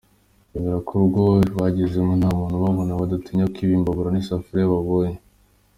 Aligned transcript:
Biyemerera 0.51 0.79
ko 0.85 0.91
urugo 0.95 1.23
bagezemo 1.57 2.13
nta 2.19 2.29
muntu 2.37 2.53
ubabona, 2.57 2.99
badatinya 3.01 3.45
kwiba 3.53 3.73
imbabura 3.77 4.09
n’isafuriya 4.11 4.71
babonye. 4.73 5.17